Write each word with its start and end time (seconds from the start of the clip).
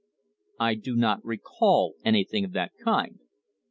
I 0.59 0.73
do 0.73 0.95
not 0.95 1.23
recall 1.23 1.93
anything 2.03 2.43
of 2.43 2.53
that 2.53 2.71
kind. 2.83 3.19